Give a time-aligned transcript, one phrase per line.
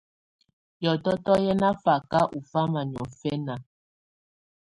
[0.79, 3.55] Hiɔtɔtɔ hɛ̀ nà faka ù fama niɔ̀fɛna.